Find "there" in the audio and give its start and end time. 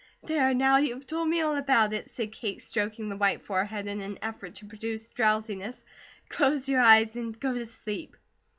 0.23-0.51